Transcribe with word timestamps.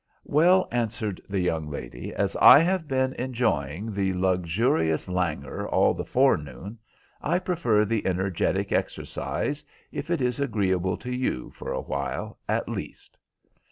"Well," 0.25 0.67
answered 0.71 1.21
the 1.29 1.39
young 1.41 1.69
lady, 1.69 2.11
"as 2.15 2.35
I 2.37 2.57
have 2.57 2.87
been 2.87 3.13
enjoying 3.19 3.93
the 3.93 4.13
luxurious 4.15 5.07
languor 5.07 5.69
all 5.69 5.93
the 5.93 6.03
forenoon, 6.03 6.79
I 7.21 7.37
prefer 7.37 7.85
the 7.85 8.07
energetic 8.07 8.71
exercise, 8.71 9.63
if 9.91 10.09
it 10.09 10.19
is 10.19 10.39
agreeable 10.39 10.97
to 10.97 11.13
you, 11.13 11.51
for 11.51 11.71
a 11.71 11.81
while, 11.81 12.39
at 12.49 12.67
least." 12.67 13.15